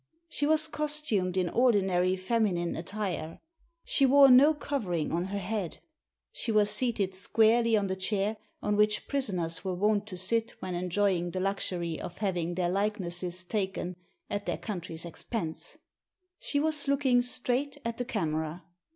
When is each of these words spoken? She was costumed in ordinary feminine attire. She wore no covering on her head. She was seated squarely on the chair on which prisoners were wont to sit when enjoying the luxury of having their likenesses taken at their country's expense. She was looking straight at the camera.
She 0.29 0.47
was 0.47 0.67
costumed 0.67 1.37
in 1.37 1.47
ordinary 1.47 2.15
feminine 2.15 2.75
attire. 2.75 3.39
She 3.85 4.03
wore 4.07 4.31
no 4.31 4.55
covering 4.55 5.11
on 5.11 5.25
her 5.25 5.37
head. 5.37 5.77
She 6.31 6.51
was 6.51 6.71
seated 6.71 7.13
squarely 7.13 7.77
on 7.77 7.85
the 7.85 7.95
chair 7.95 8.37
on 8.63 8.75
which 8.75 9.07
prisoners 9.07 9.63
were 9.63 9.75
wont 9.75 10.07
to 10.07 10.17
sit 10.17 10.55
when 10.59 10.73
enjoying 10.73 11.29
the 11.29 11.39
luxury 11.39 12.01
of 12.01 12.17
having 12.17 12.55
their 12.55 12.69
likenesses 12.71 13.43
taken 13.43 13.95
at 14.27 14.47
their 14.47 14.57
country's 14.57 15.05
expense. 15.05 15.77
She 16.39 16.59
was 16.59 16.87
looking 16.87 17.21
straight 17.21 17.77
at 17.85 17.99
the 17.99 18.05
camera. 18.05 18.63